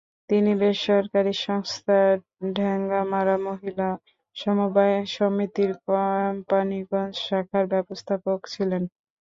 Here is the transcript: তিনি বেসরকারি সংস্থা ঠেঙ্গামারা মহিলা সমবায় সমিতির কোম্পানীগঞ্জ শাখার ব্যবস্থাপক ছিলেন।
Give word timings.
তিনি 0.29 0.51
বেসরকারি 0.61 1.33
সংস্থা 1.45 1.97
ঠেঙ্গামারা 2.55 3.35
মহিলা 3.47 3.89
সমবায় 4.35 4.97
সমিতির 5.15 5.71
কোম্পানীগঞ্জ 5.85 7.13
শাখার 7.25 7.65
ব্যবস্থাপক 7.73 8.39
ছিলেন। 8.53 8.83